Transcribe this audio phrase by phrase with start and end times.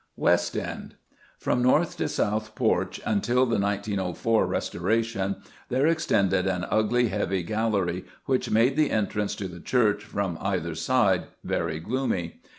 [0.15, 0.95] West End.
[1.37, 5.35] From north to south porch, until the 1904 restoration,
[5.69, 10.73] there extended an ugly, heavy gallery, which made the entrance to the church, from either
[10.73, 12.41] side, very gloomy.